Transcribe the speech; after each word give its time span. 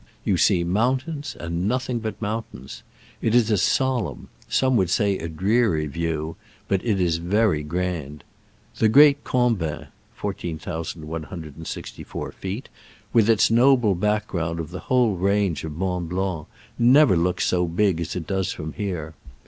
You 0.25 0.35
see 0.35 0.63
mountains, 0.63 1.37
and 1.39 1.67
nothing 1.67 1.99
but 1.99 2.19
mountains. 2.19 2.81
It 3.21 3.35
is 3.35 3.51
a 3.51 3.57
solemn— 3.59 4.29
some 4.49 4.75
would 4.77 4.89
say 4.89 5.19
a 5.19 5.29
dreary— 5.29 5.85
view, 5.85 6.37
but 6.67 6.83
it 6.83 6.99
is 6.99 7.17
very 7.17 7.61
grand. 7.61 8.23
The 8.79 8.89
great 8.89 9.23
Combin 9.23 9.89
(14,164 10.15 12.31
feet), 12.31 12.67
with 13.13 13.29
its 13.29 13.51
noble 13.51 13.93
background 13.93 14.59
of 14.59 14.71
the 14.71 14.79
whole 14.79 15.13
range 15.17 15.63
of 15.63 15.73
Mont 15.73 16.09
Blanc, 16.09 16.47
never 16.79 17.15
looks 17.15 17.45
so 17.45 17.67
big 17.67 18.01
as 18.01 18.15
it 18.15 18.25
does 18.25 18.51
from 18.51 18.73
here. 18.73 19.13